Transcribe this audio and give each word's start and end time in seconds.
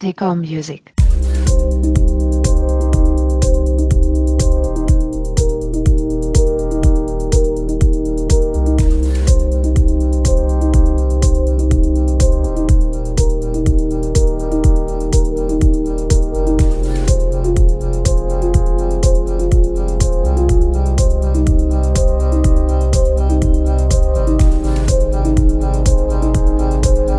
Deco 0.00 0.36
Music. 0.36 0.94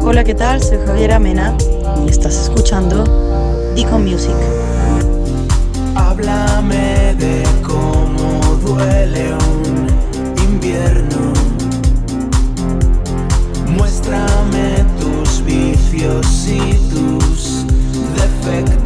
Hola, 0.02 0.24
¿qué 0.24 0.34
tal? 0.34 0.64
Soy 0.64 0.78
Javier 0.86 1.12
Amena 1.12 1.56
y 1.60 1.69
estás 2.10 2.36
escuchando 2.36 3.04
Deacon 3.76 4.04
Music. 4.04 4.36
Háblame 5.96 7.16
de 7.16 7.44
cómo 7.62 8.56
duele 8.66 9.34
un 9.34 9.88
invierno. 10.44 11.34
Muéstrame 13.68 14.86
tus 15.00 15.44
vicios 15.46 16.48
y 16.48 16.74
tus 16.90 17.66
defectos. 18.16 18.79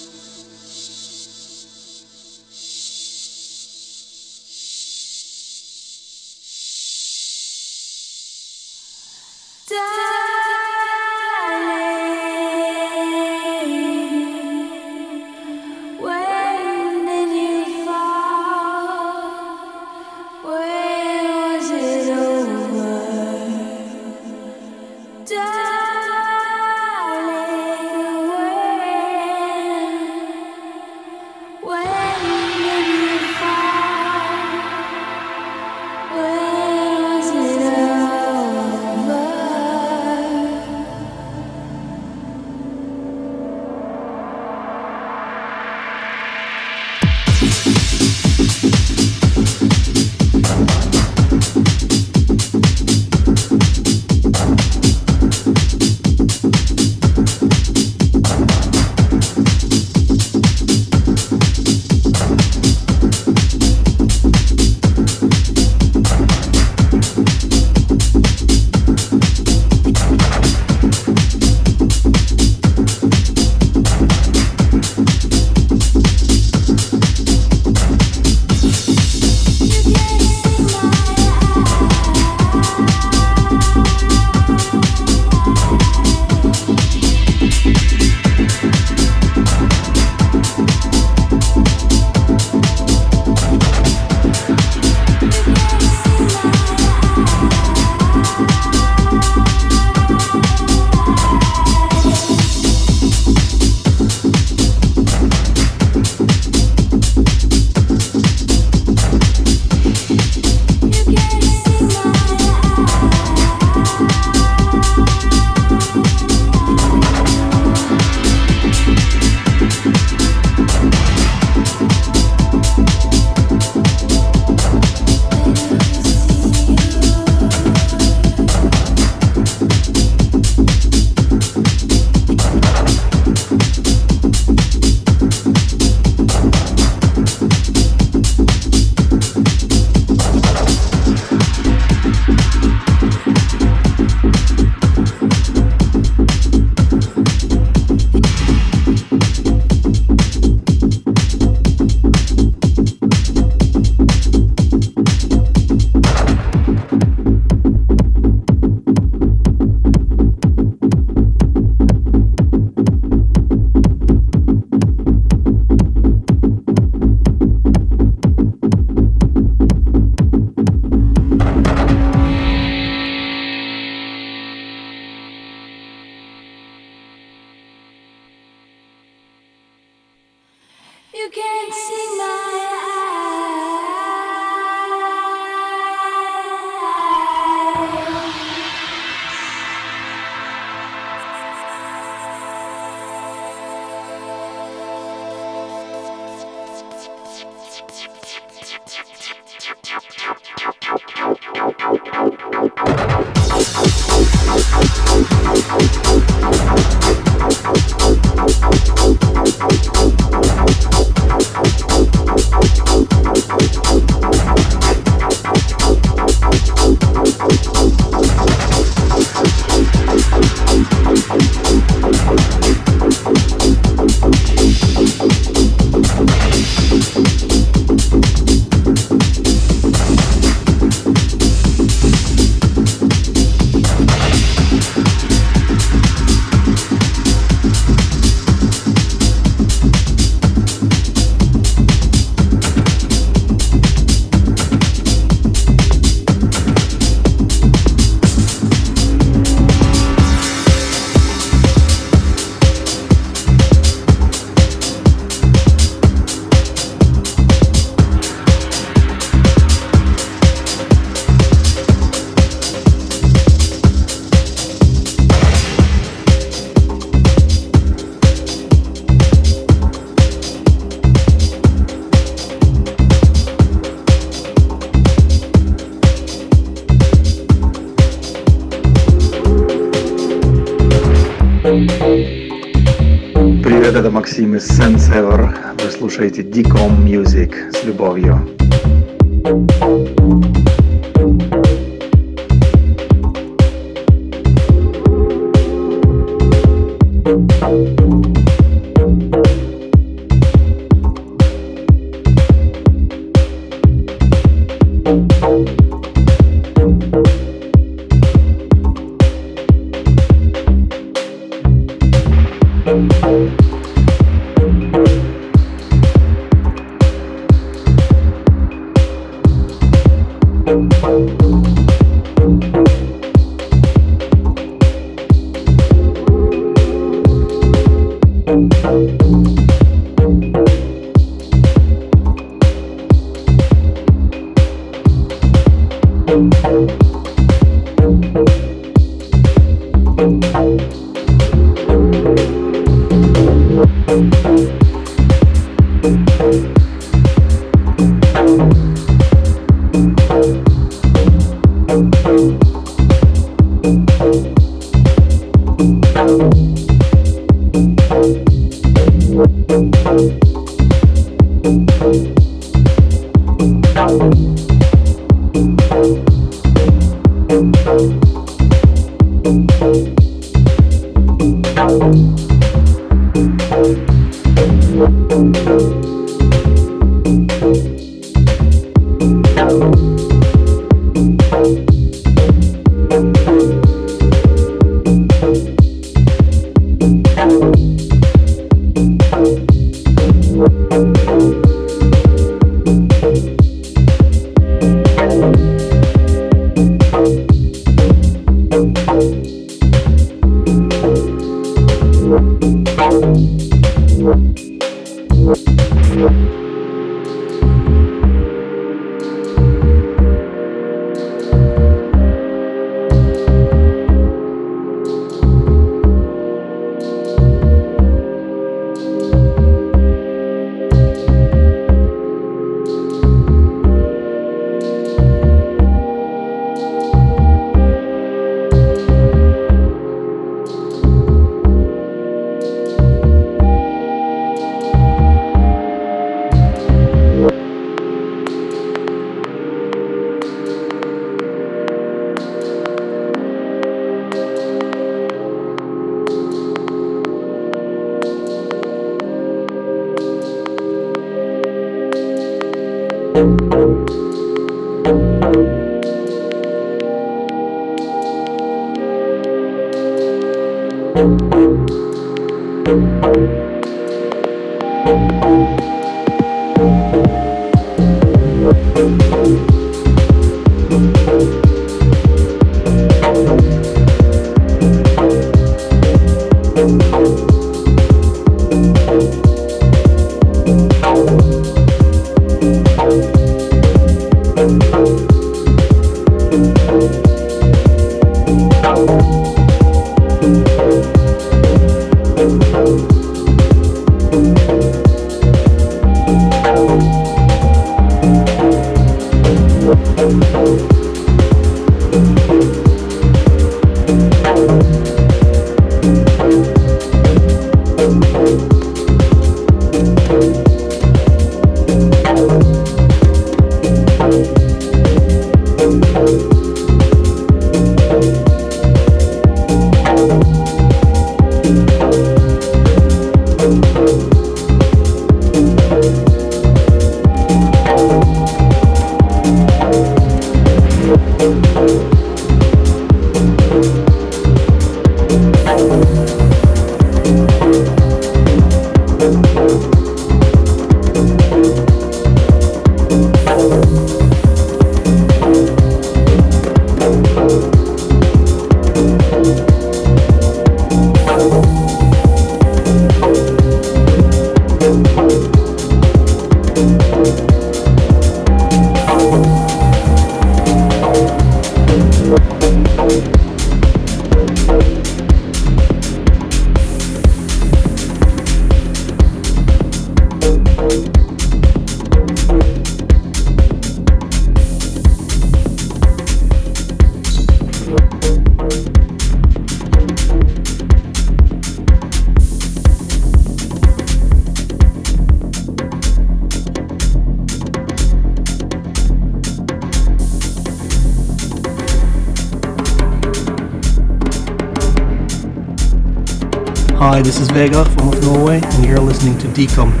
Vega 597.53 597.83
from 597.83 598.11
Norway, 598.21 598.61
and 598.63 598.85
you're 598.85 598.99
listening 598.99 599.37
to 599.39 599.47
Decomp 599.47 600.00